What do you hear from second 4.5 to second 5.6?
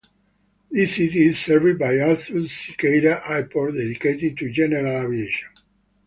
general aviation.